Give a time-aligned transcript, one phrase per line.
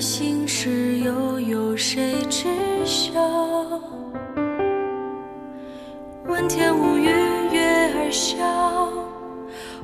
[0.00, 2.46] 心事又有谁知
[2.84, 3.20] 晓？
[6.26, 7.04] 问天无语，
[7.52, 8.36] 月儿笑。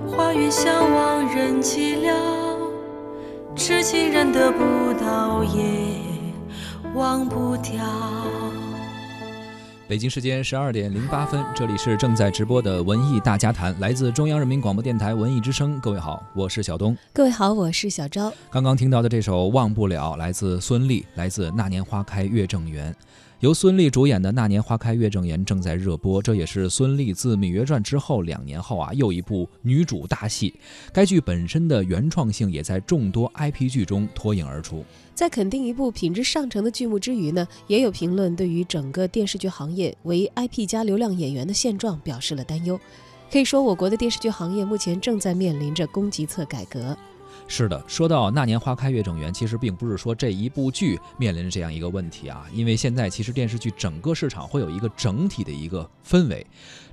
[0.07, 2.15] 花园相望人寂寥，
[3.57, 4.61] 痴情人得不
[5.01, 5.99] 到也
[6.95, 7.85] 忘不掉。
[9.87, 15.79] 北京时间十二点零八分，这里是正在直播的文艺大家谈，来自中央人民广播电台文艺之声。
[15.79, 16.97] 各位好，我是小东。
[17.13, 18.33] 各位好，我是小昭。
[18.51, 22.91] 刚刚听到的这首《忘不了》，来自孙俪，来自《那年花开月正圆》。
[23.45, 30.55] 由孙俪主演的《那年花开月正圆》正在热播，这也是孙俪自《芈月传》之后两年后啊又一部女主大戏。
[30.95, 34.83] 该剧本身的原创性也在众多 IP 剧中脱颖而出。
[35.15, 42.81] 在肯定一部品质上乘的剧目之余呢，也有评论对于整个电视剧行业为 IP 加流量演员的现状表示了担忧。
[43.31, 46.97] 可以说，我国的电视剧行业目前正在面临着供给侧改革。
[47.47, 56.45] 是的，说到那年花开月正圆，其实并不是说这一部剧面临着这样一个问题啊，因为现在其实电视剧整个市场会有一个整体的一个氛围。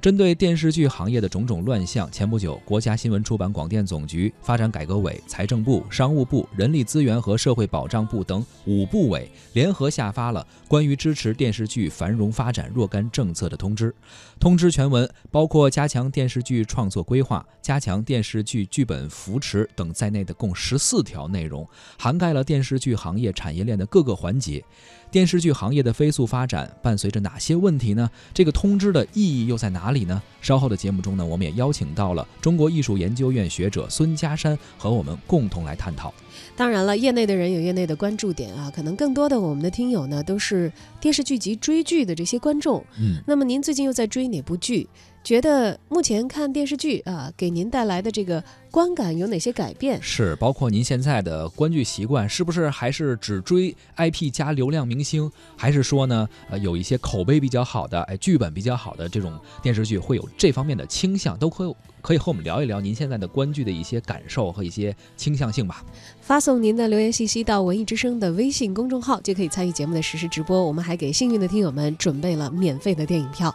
[0.01, 13.93] 针对电视剧行业的种种乱象，前不久，国家新闻出版广电总局、发展改革委、财政部、商务部、人力资源和社会保障部等五部委联合下发了关于支持电视剧繁荣发展若干政策的通知。
[14.39, 21.67] 通知全文包括加强电视剧创作规划、加强电视剧剧本扶持等在内的共十四条内容，
[21.99, 24.65] 涵盖了电视剧行业产业链的各个环节。
[25.11, 28.09] 电视剧行业的飞速发展伴随着哪些问题呢？
[28.33, 30.21] 这个通知的意义又在哪里呢？
[30.41, 36.13] 稍后的节目中呢，我们也邀请到了中国艺术研究院学者孙家山和我们共同来探讨。
[36.55, 42.81] 当然了，业内的人有业内的关注点啊，可能更多的我们的听友呢都是电视剧及追剧的这些观众。
[42.97, 44.87] 嗯，那么您最近又在追哪部剧？
[45.23, 50.01] 觉得目前看电视剧啊，给您带来的这个观感有哪些改变？
[50.01, 61.37] 是包括您现在的观剧习惯，是不是还是只追 IP 加流量明星，还是说呢，呃，有一些口碑比较好的，哎，剧本比较好的这种电视剧会有这方面的倾向？
[61.37, 65.85] 都可以可以和我们聊一聊您现在的观剧的一些感受和一些倾向性吧。
[66.19, 70.65] 发送您的留言信息到文艺之声的微信公众号，就可以参与节目的实时直播。
[70.65, 73.53] 我们还给幸运的听友们准备了免费的电影票。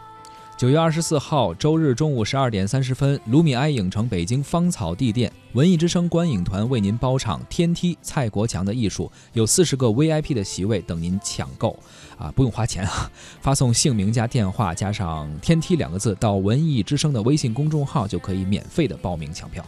[0.57, 11.79] 九月二十四号周日中午十二点三十分，卢米埃影城北京芳草地店文艺之声观影团为您包场《天梯》蔡国强的艺术，有四十个 VIP 的席位等您抢购，
[12.17, 13.11] 啊，不用花钱啊，
[13.43, 19.63] 发送姓名加电话加上“天梯”两个字到文艺之声的微信公众号，就可以免费的报名抢票。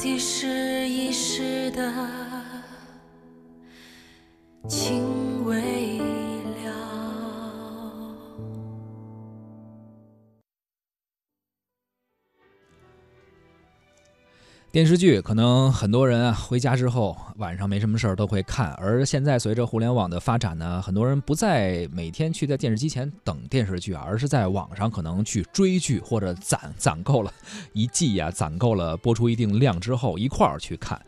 [0.00, 1.92] 到底是一时的
[4.66, 5.09] 情
[14.72, 27.32] 电视剧可能很多人啊回家之后晚上没什么事儿都会看，而现在随着互联网的发展呢，很多人不再每天去在电视机前等电视剧啊，而是在网上可能去追剧或者攒攒够了
[27.72, 31.00] 一季呀，攒够了播出一定量之后一块儿去看，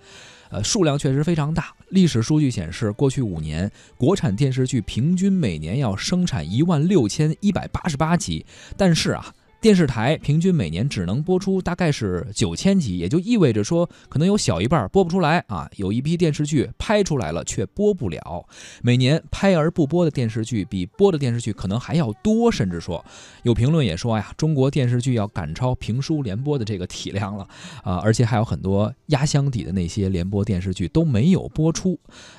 [0.51, 1.73] 呃，数量确实非常大。
[1.91, 8.45] 历史数据显示，过去五年国产电视剧平均每年要生产一万六千一百八十八集，
[8.77, 9.33] 但是啊。
[9.63, 15.71] 电视台平均每年只能播出大概是九千集，也就意味着说，可能有小一半播不出来啊。
[15.77, 18.45] 有一批电视剧拍出来了却播不了，
[18.83, 23.05] 每年拍而不播的电视剧比播的电视剧可能还要多，甚至说，
[23.45, 27.47] 有评论也说呀，中国电视剧要赶超评书联播的这个体量了
[27.85, 31.97] 啊，而且还有很多压箱底的那些联播电视剧都没有播出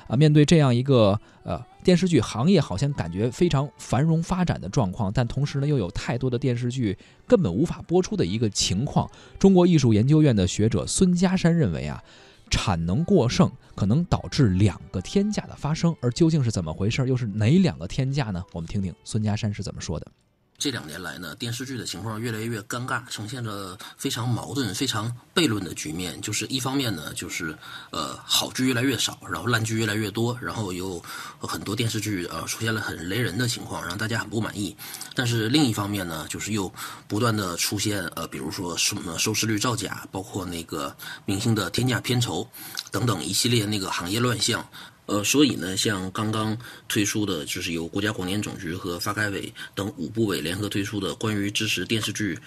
[0.08, 0.14] 啊。
[0.14, 1.64] 面对这样一个呃。
[1.84, 6.96] 电视剧行业好像感觉非常繁荣发展的状况，但同时呢，又有太多的电视剧
[7.26, 9.08] 根本无法播出的一个情况。
[9.38, 12.02] 中国艺术研究院的学者孙家山认为啊，
[12.50, 17.06] 产能过剩可能导致两个天价的发生，而究竟是怎么回事？
[17.06, 18.42] 又是哪两个天价呢？
[18.52, 20.10] 我们听听孙家山是怎么说的。
[20.56, 26.18] 这两年来呢，电视剧的情况越来越尴尬，呈现着非常矛盾、非常悖论的局面。
[26.22, 27.54] 就是一方面呢，就是
[27.90, 31.02] 呃好剧越来越少，然后烂剧越来越多，然后有
[31.40, 34.74] 很多电视剧呃出现了很雷人的情况，让大家很不满意。
[35.14, 36.72] 但是另一方面呢，就是又
[37.08, 40.96] 不断的出现呃，比如说什么收视率造假，包括那个
[41.26, 42.48] 明星的天价片酬
[42.90, 44.66] 等等一系列那个行业乱象。
[45.06, 46.56] 呃，所以呢，像刚刚
[46.88, 52.38] 推出的，就是由国家广电总局和发改委等五部委联合推出的关于支持电视剧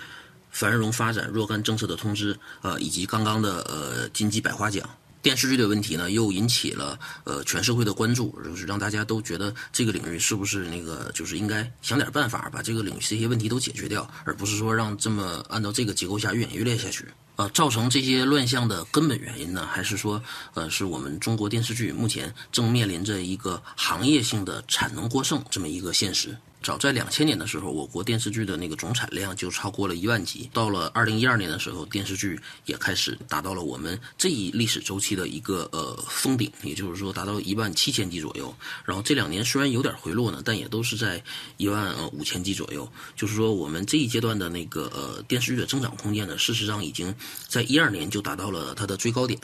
[0.50, 4.90] 繁荣发展若干政策的通知，呃，以及刚刚的呃金鸡百花奖，
[5.22, 17.06] 电视剧的问题呢，又引起了呃全社会的关注，就是让大家都觉得这个领域是不是那个就是应该想点办法把这个领域这些问题都解决掉，而不是说让这么按照这个结构下越演越烈下去。
[17.38, 20.22] 呃，造成这些乱象的根本原因呢，还是说，
[20.56, 26.36] 呃，是我们中国电视剧目前正面临着一个行业性的产能过剩这么一个现实。
[26.62, 30.50] 早在两千年的时候，我国电视剧的那个总产量就超过了一万集。
[30.52, 38.54] 到了二零一二年的时候，电视剧也开始达到了我们这一历史周期的一个呃封顶，也就是说达到一万七千集左右。
[38.84, 41.24] 然后这两年虽然有点回落呢，但也都是在
[41.56, 42.92] 一万呃五千集左右。
[43.16, 47.16] 就是说我们这一阶段的那个呃电视剧的增长空间呢，事实上已经
[47.48, 49.40] 在一二年就达到了它的最高点。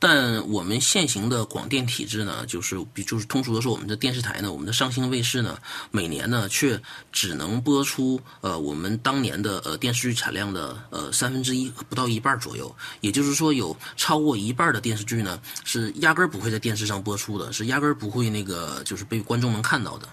[0.00, 5.58] 但我们现行的广电体制呢，就是比就是通俗的说，我们的电视台呢，我们的上星卫视呢，
[5.90, 6.80] 每年呢却
[7.12, 20.08] 只能播出呃我们当年的呃电视剧产量的呃三分之一不到一半左右，也就是说有超过一半的电视剧呢是压根儿不会在电视上播出的，是压根儿不会那个就是被观众能看到的。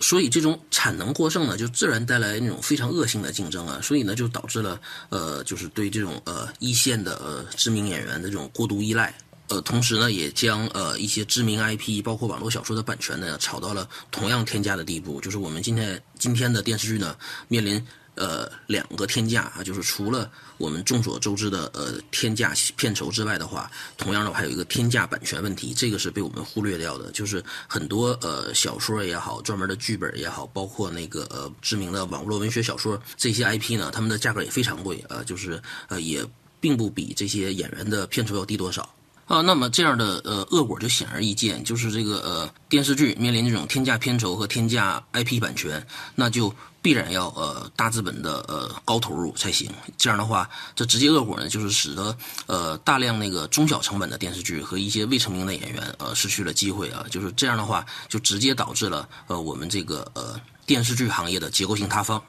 [0.00, 9.12] 所以这种产能过剩呢，就自然带来那种非常恶性的竞争啊，所以呢就导致了呃，就是对这种呃一线的呃知名演员的这种过度依赖，
[9.48, 17.16] 呃，同时呢也将呃一些知名 IP，包括网络小说的版权呢炒到了同样天价的地步，就是我们今天今天的电视剧呢
[17.48, 17.84] 面临。
[18.18, 27.10] 呃，两个天价啊，就是除了我们众所周知的呃天价片酬之外的话，同样的还有一个天价版权问题，这个是被我们忽略掉的。
[27.12, 36.24] 就是很多呃小说也好，专门的剧本也好，包括那个呃知名的网络文学小说这些 IP 呢，他们的价格也非常贵啊，就是呃也
[36.60, 38.88] 并不比这些演员的片酬要低多少。
[39.26, 46.48] 啊，那么这样的呃恶果就显而易见，就是这个呃电视剧面临这种天价片酬和天价 IP 版权，那就
[46.80, 49.70] 必然要呃大资本的呃高投入才行。
[49.96, 52.16] 这样的话，这直接恶果呢，就是使得
[52.46, 57.04] 呃大量那个中小成本的电视剧和一些未成名的演员呃失去了机会啊。
[57.10, 62.22] 就是这样的话，就直接导致了呃我们这个呃电视剧行业的结构性塌方。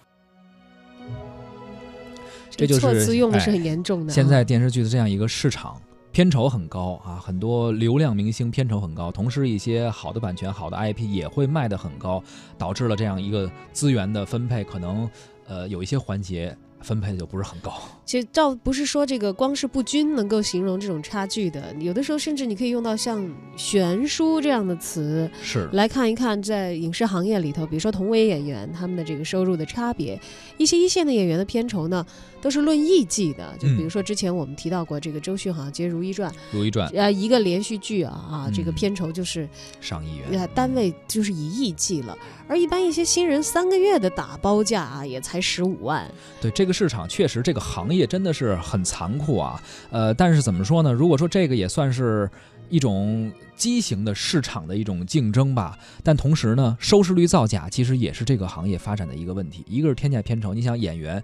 [2.52, 4.13] 这就是措辞用的是很严重的。
[4.13, 5.80] 现在电视剧的这样一个市场。
[6.19, 12.21] 片酬很高啊，很多流量明星片酬很高，同时一些好的版权、好的 IP 也会卖得很高，
[12.57, 15.10] 导致了这样一个资源的分配可能，
[15.48, 16.54] 呃，有一些环节。
[16.81, 17.74] 分配的就不是很高。
[18.10, 23.24] 其实倒不是说这个光是不均能够形容这种差距的，有的时候甚至你可以用到像
[23.56, 30.19] 悬殊这样的词，是来看一看在影视行业里头，比如说同为演员他们的这个收入的差别。
[30.57, 32.04] 一些一线的演员的片酬呢，
[32.42, 33.56] 都是论亿计的。
[33.60, 39.48] 就比如说之前我们提到过这个周迅好像接《如懿传》，《如懿传》呃一个连续剧啊啊，这个片酬就是
[39.80, 42.18] 上亿元，单位就是以亿计了。
[42.48, 46.10] 而一般一些新人三个月的打包价啊，也才十五万。
[46.42, 49.62] 对这个市场，确实这个行业真的是很残酷啊。
[49.90, 50.92] 呃，但是怎么说呢？
[50.92, 52.30] 如果说这个也算是
[52.70, 59.66] 一种畸形的市场的一种竞争吧，但同时呢，收视率造假其实也是这个行业发展的一个问题。
[59.68, 61.24] 一个是天价片酬，你想演员，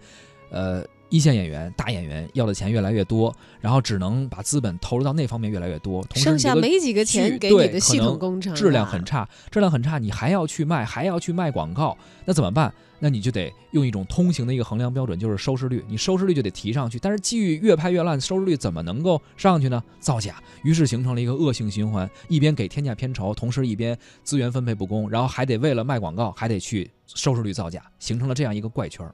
[0.50, 0.86] 呃。
[1.10, 12.74] 一线演员、大演员要的钱越来越多，然后只能把资本投入到那方面越来越多，剩下没几个钱给你的系统工程，质量很差，质量很差，你还要去卖，还要去卖广告，那怎么办？
[13.00, 16.98] 那你就得用一种通行的一个衡量标准，就是收视率，你收视率就得提上去。
[16.98, 19.84] 但是剧越拍越烂，收视率怎么能够上去呢？
[20.00, 29.06] 造假，于是形成了一个恶性循环，一边给天价片酬，同时一边资源分配不公，然后还得为了卖广告，还得去收视率造假，形成了这样一个怪圈。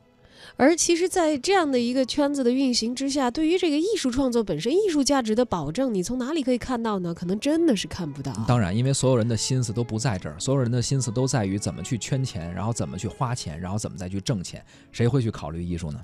[0.58, 7.14] 而其实，在这样的一个圈子的运行之下，对于这个艺术创作本身、艺术价值的保证，你从哪里可以看到呢？
[7.14, 8.32] 可能真的是看不到。
[8.48, 16.00] 当然，因为所有人的心思都不在这儿，所有人的心思都在于怎么去圈钱，然后怎么去花钱，然后怎么再去挣钱，谁会去考虑艺术呢？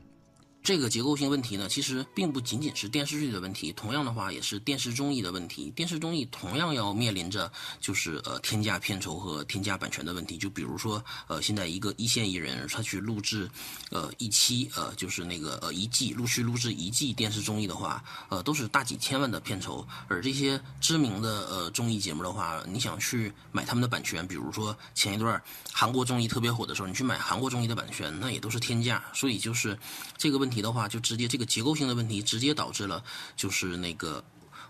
[0.64, 5.72] 这个结构性问题呢，其实并不仅仅是电视剧的问题，同样的话也是电视综艺的问题。
[5.72, 7.50] 电视综艺同样要面临着
[7.80, 10.38] 就是呃天价片酬和天价版权的问题。
[10.38, 13.50] 就比如说呃现在一个一线艺人他去录制
[13.92, 19.88] 呃一期呃就是那个呃一季陆续录制一季电视综艺的话，呃都是大几千万的片酬。
[20.10, 29.02] 而这些知名的呃综艺节目的话，你想去买他们的版权，比如说前一段韩国综艺特别火的时候，你去买韩国综艺的版权，那也都是天价。
[29.14, 29.78] 所以就是
[30.18, 30.62] 这个问问题。
[30.62, 33.04] 的话，就直接这个结构性的问题，直接导致了
[33.36, 34.24] 就是那个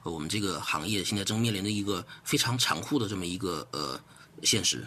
[0.03, 3.99] 我们这个行业现在正面临着一个非常残酷的这么一个呃
[4.43, 4.85] 现实。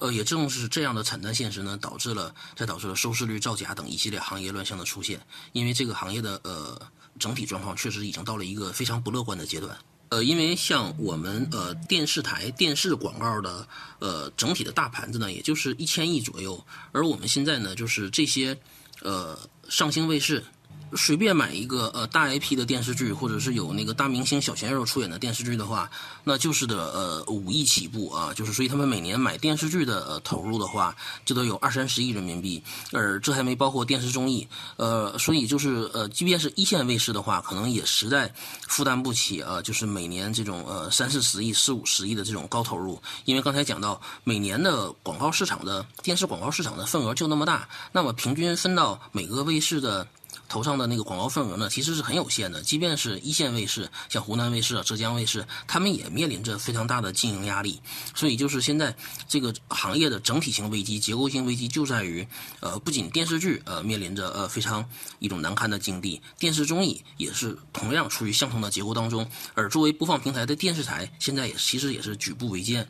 [0.00, 5.20] 呃，也正是这样的惨淡现实呢，导致了才导致了收视率造假等一系列行业乱象的出现。
[5.52, 6.78] 因为这个行业的呃
[7.18, 9.78] 整体状况确实已经到了一个非常不乐观的阶段。
[10.10, 13.66] 呃，因为像我们呃电视台电视广告的
[14.00, 18.54] 呃整体的大盘子呢，也就是一千亿左右，而我们现在呢，就是这些
[19.00, 19.38] 呃。
[19.68, 20.42] 上星卫视。
[20.96, 25.90] 随便买一个呃大 IP 的电视剧，或者是有那个大明星小鲜肉出演的电视剧的话，
[26.22, 32.62] 那就是的呃五亿起步啊，就是所以他们每年买电视剧的投入的话，这都有二三十亿人民币，
[32.92, 38.32] 而这还没包括电视综艺，呃，所以就是呃即便是一线卫视的话，可能也实在
[38.68, 50.06] 负担不起啊，就是每年这种呃三四十亿、四五十亿的这种高投入，因为刚才讲到每年的广告市场的电视广告市场的份额就那么大，那么平均分到每个卫视的。
[50.48, 52.62] 头上的那个广告份额呢，其实是很有限的。
[52.62, 57.80] 即便是一线卫视，像湖南卫视、浙江卫视，他们也面临着非常大的经营压力。
[58.14, 58.94] 所以，就是现在
[59.26, 62.26] 这个行业的整体性危机、结构性危机就在于，
[62.60, 64.84] 呃，不仅电视剧呃面临着呃非常
[65.18, 69.26] 一种难堪的境地，电视综艺也是同样处于相同的结构当中。
[69.54, 72.86] 而作为播放平台的电视台，现在也其实也是举步维艰。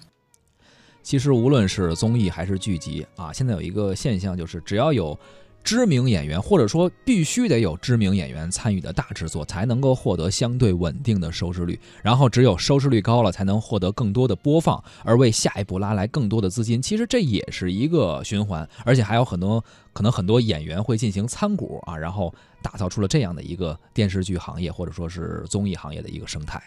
[1.02, 5.18] 其实，无论是综艺还是剧集啊，现在有一个现象，就是只要有。
[5.64, 11.80] 知名演员，或者说必须得有知名演员参与的大制作，才能够获得相对稳定的收视率。
[12.02, 16.82] 然后只有收视率高了，才能获得更多的播放，而为下一步拉来更多的资金。
[16.82, 26.62] 其实这也是一个循环，而且还有很多可能很多演员会进行参股啊，然后打造出了这样的一个电视剧行业或者说是综艺行业的一个生态。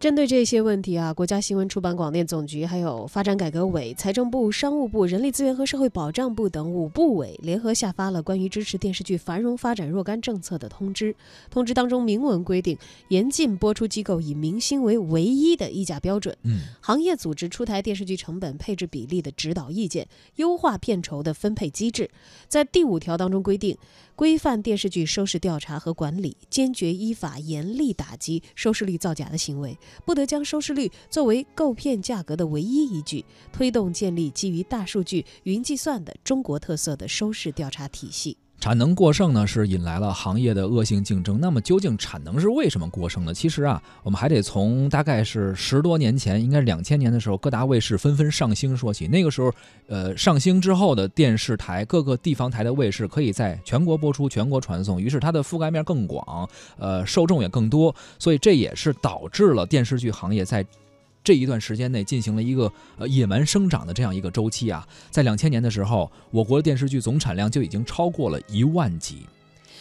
[0.00, 11.12] 针对这些问题啊，国家新闻出版广电总局、还有发展改革委、财政部、商务部、人力资源和社会保障部等五部委联合下发了关于支持电视剧繁荣发展若干政策的通知。
[11.50, 12.78] 通知当中明文规定，
[13.08, 16.36] 严禁播出机构以明星为唯一的议价标准。
[16.44, 22.08] 嗯，行业组织出台电视剧成本配置比例的指导意见，优化片酬的分配机制。
[22.46, 23.76] 在第五条当中规定，
[24.18, 29.78] 规范电视剧收视调查和管理，坚决依法严厉打击收视率造假的行为。
[30.04, 38.36] 不得将收视率作为购片价格的唯一依据，推动建立基于大数据、云计算的中国特色的收视调查体系。
[38.60, 41.38] 产能过剩呢，是引来了行业的恶性竞争。
[41.40, 43.32] 那么，究竟产能是为什么过剩呢？
[43.32, 49.06] 其实啊，我们还得从大概是十多年前，应该是两千年的时候，各大卫视纷纷上星说起。
[49.06, 49.52] 那个时候，
[49.86, 56.48] 呃，上星之后的电视台，各个地方台的卫视可以在全国播出、全国传送，于是它的覆盖面更广，
[56.78, 57.94] 呃，受众也更多。
[58.18, 60.66] 所以这也是导致了电视剧行业在。
[61.28, 69.26] 这一段时间内进行了一个呃野蛮生长的这样一个周期啊，在两千年的时候，我国的电视剧总产量就已经超过了一万集。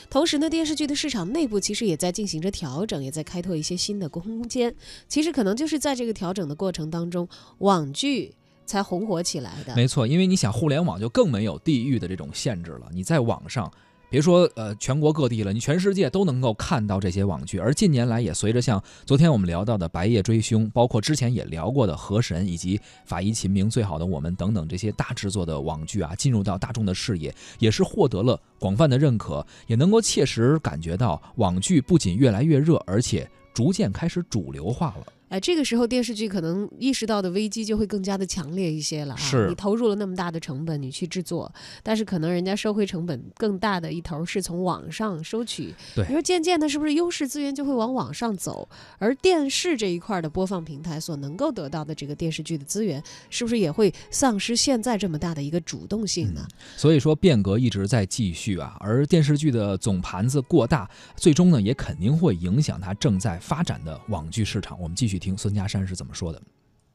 [0.09, 4.75] 同时呢，电视剧的市场内部其实也在进行着调整，也在开拓一些新的空间。
[5.07, 7.25] 其实可能就是在这个调整的过程当中，
[7.59, 8.33] 网剧
[8.65, 9.73] 才红火起来的。
[9.73, 13.71] 没错，因为你想，互联网就更没有地域的这种限制了，你在网上。
[14.09, 17.59] 别说呃全国各地了，你全世界都能够看到这些网剧。
[17.59, 35.05] 而近年来也随着像昨天我们聊到的《白夜追凶》，包括之前也聊过的《河神》以及《法医秦明》《最好的我们》等等这些大制作的网剧啊，进入到大众的视野，也是获得了广泛的认可，也能够切实感觉到网剧不仅越来越热，而且逐渐开始主流化了。
[35.29, 39.17] 哎，这个时候电视剧可能意识到的危机就会更加的强烈一些了啊！
[39.17, 41.53] 是你投入了那么大的成本，你去制作，
[41.83, 45.75] 但是可能人家收回成本更大的一头是从网上收取。
[45.93, 48.69] 对，你说渐渐的，是不是优势资源就会往网上走？
[48.99, 56.47] 而电视这一块的播放平台所能够得到的这个电视剧的资源，是不是也会丧失现在这么大的一个主动性呢？
[56.77, 64.79] 所以说变革一直在继续啊，而电视剧的总盘子过大，最终呢也肯定会影响它正在发展的网剧市场。
[64.79, 65.16] 我们继续。
[65.17, 66.41] 听孙家山是怎么说的？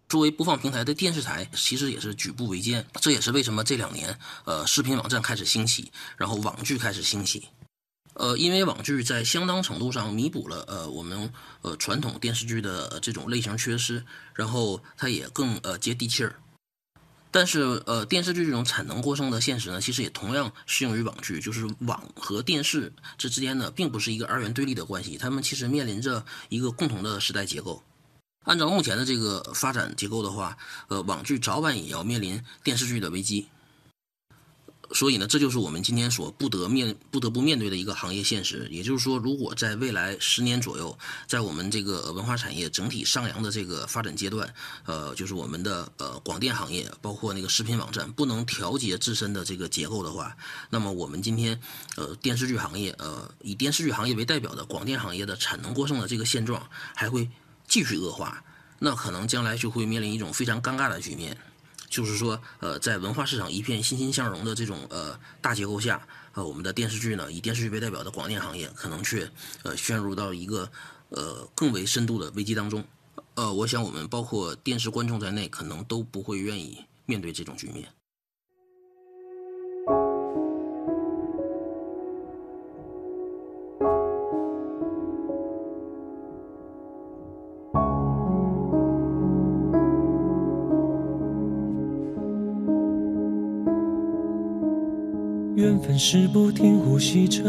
[0.09, 2.85] 作为播放平台的电视台，其实也是举步维艰。
[3.01, 7.49] 这也是为什么这两年，呃，视频网站开始兴起，然后网剧开始兴起。
[8.15, 16.37] 呃，因为网剧在相当程度上弥补了呃我们呃传统电视剧的这种类型缺失，然后它也更呃接地气儿。
[17.31, 27.83] 但是，呃，电视剧这种产能过剩的现实呢，其实也同样适用于网剧，就是网和电视这之间呢，并不是一个二元对立的关系，他们其实面临着一个共同的时代结构。
[28.45, 30.57] 按照目前的这个发展结构的话，
[30.89, 33.49] 呃，网剧早晚也要面临电视剧的危机。
[34.95, 38.69] 所以呢，这就是我们今天所不得面不得不面对的一个行业现实。
[38.71, 44.53] 也就是说，如果在未来十年左右，在我们这个文化产业整体上扬的这个发展阶段，
[44.85, 50.37] 呃，就是我们的呃广电行业，包括那个视频网站不能调节自身的这个结构的话，
[50.69, 51.59] 那么我们今天
[51.97, 57.31] 呃电视剧行业，呃以电视剧行业为代表的广电行业的产能过剩的这个现状还会
[57.73, 58.45] 继续恶化，
[58.81, 61.35] 那可能将来就会面临一种非常尴尬的局面。
[61.89, 69.27] 就是说，呃，在文化市场一片欣欣向荣的这种呃大结构下，呃，我们的电视剧呢，以电视剧为代表的广电行业，可能却
[69.63, 70.71] 呃陷入到一个
[71.09, 72.85] 呃更为深度的危机当中。
[73.37, 77.89] 呃，我想我们包括电视观众在内，可能都不会愿意面对这种局面。
[96.05, 97.45] 是不停呼吸着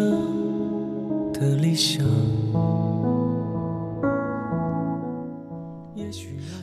[1.34, 2.06] 的理想。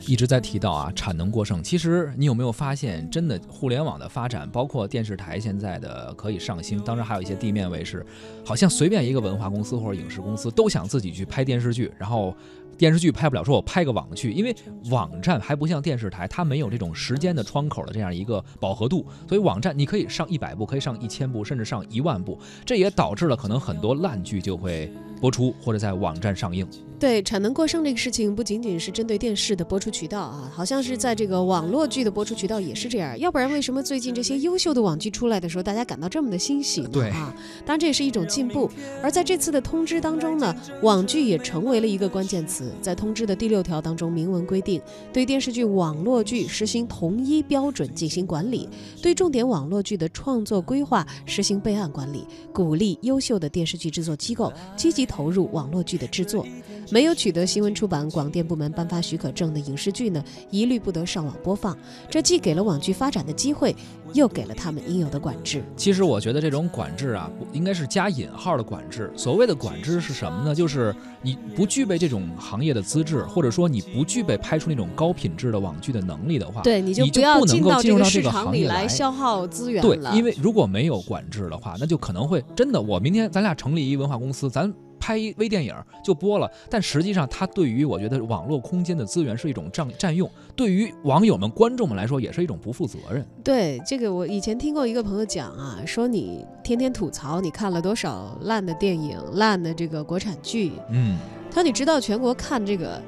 [0.07, 1.61] 一直在提到啊，产能过剩。
[1.61, 8.05] 其实你有没有发现，真的互联网的发展，包括电视台现在的可以上星，当然还有一些地面卫视，
[8.45, 12.33] 好像随便一个文化公司或者影视公司都想自己去拍电视剧，然后。
[12.77, 14.55] 电视剧拍不了，说我拍个网剧，因为
[14.89, 26.67] 网站还不像电视台，它没有这种时间的窗口的这样一个饱和度，所以网站你可以上一百部，可以上一千部，甚至上一万部，这也导致了可能很多烂剧就会播出或者在网站上映。
[26.99, 33.17] 对产能过剩这个事情，不仅仅是针对电视的播出渠道啊，好像是在这个网络剧的播出渠道也是这样。
[33.17, 36.89] 要不然为什么最近这些优秀的网剧出来的时候，大家感到这么的欣喜呢？
[36.91, 37.33] 对啊，
[37.65, 38.69] 当然这也是一种进步。
[39.01, 42.60] 而在这次的通知当中呢，网剧也成为了一个关键词。
[42.81, 44.81] 在通知的第六条当中，明文规定，
[45.13, 48.67] 对电视剧、网络剧实行统一标准进行管理，
[49.01, 56.45] 对重点网络剧的创作规划实行备案管理，鼓励优秀的电视剧制作机构积极投入网络剧的制作。
[56.89, 61.77] 没有取得新闻出版广电部门颁发许可证的影视剧呢，一律不得上网播放。
[62.09, 63.73] 这既给了网剧发展的机会，
[64.13, 65.63] 又给了他们应有的管制。
[65.77, 69.09] 其实我觉得这种管制啊，应该是加引号的管制。
[69.15, 70.53] 所谓的管制是什么呢？
[70.53, 84.73] 就是你不具备这种行业的资质，或者说你不具备拍出那种高品质的网剧的能力的话，对，你就不能够进入到这个行业来消耗资源对，因为如果没有管制的话，那就可能会真的，我明天咱俩成立一文化公司，咱。
[85.01, 93.25] 拍一微电影就播了，但实际上它对于我觉得网络空间的资源是一种占占用，对于网友们、观众们来说也是一种不负责任。
[93.43, 101.17] 对这个，我以前听过一个朋友讲啊，说你天天吐槽你看了多少烂的电影、烂的这个国产剧，嗯，
[101.49, 103.01] 他说你知道全国看这个。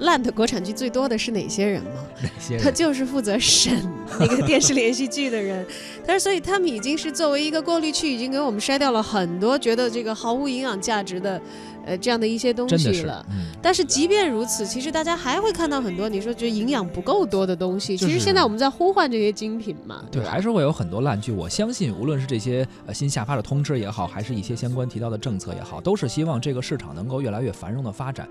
[0.00, 1.90] 烂的国产剧最多的是哪些人吗？
[2.22, 2.62] 哪些人？
[2.62, 3.72] 他就是负责审
[4.18, 5.66] 那个电视连续剧的人。
[6.06, 11.40] 但是，所以他们已经是作为一个过滤器，已经给我们筛掉了很多觉得这个毫无营养价值的，
[11.84, 13.24] 呃，这样的一些东西了。
[13.62, 17.96] 但是，即便如此，其实大家还会看到很多你说觉得营养不够多的东西。
[17.96, 20.02] 其实现在我们在呼唤这些精品嘛。
[20.10, 21.30] 对，还是会有很多烂剧。
[21.30, 28.26] 我相信，无论是这些呃新下发的通知也好，还是一些相关提到的政策也好，都是希望这个市场能够越来越繁荣的发展。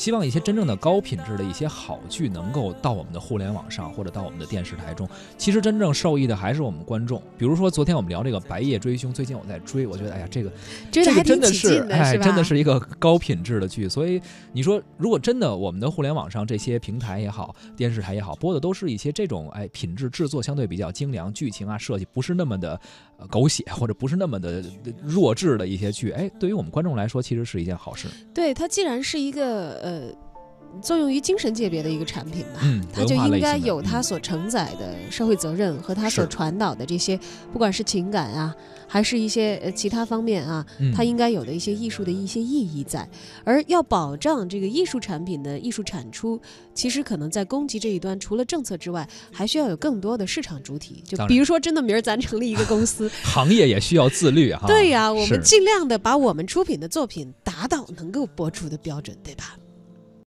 [0.00, 5.06] 希望一些真正的高品质的一些好剧能够到我们的互联网上，或者到我们的电视台中。
[5.36, 7.22] 其实真正受益的还是我们观众。
[7.36, 10.50] 比如说昨天我们聊这个《白夜追凶》，最近我在追，我觉得哎呀，这个
[10.90, 13.86] 这个真的是哎，真的是一个高品质的剧。
[13.90, 14.18] 所以
[14.54, 22.80] 你说，如果真的我们的互联网上这些平台也好，电视台也好，播的都是一些这种哎品质制作相对比较精良，剧情啊设计不是那么的
[23.28, 24.64] 狗血，或者不是那么的
[25.02, 28.08] 弱智的一些剧，哎，对于我们观众来说，其实是一件好事。
[28.32, 30.29] 对它既然是一个呃。
[30.72, 37.18] 呃，作用于精神界别的一个产品吧，嗯，它就应该有它所承载的社会责任和它所传导的这些，
[37.52, 38.54] 不管是情感啊，
[38.86, 43.08] 还是一些呃其他方面啊，它应该有的一些艺术的一些意义在。
[43.44, 46.40] 而要保障这个艺术产品的艺术产出，
[46.74, 51.02] 其实可能在供给这一端，除了政策之外，还需要有更多的市场主体。
[51.06, 54.66] 就比如说，真的明儿咱成立一个公司， 行业也需要自律哈。
[54.66, 59.56] 对呀，我们尽量的把我们出品的作品达到能够播出的标准，对吧？